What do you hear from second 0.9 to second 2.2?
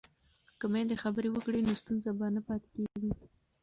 خبرې وکړي نو ستونزه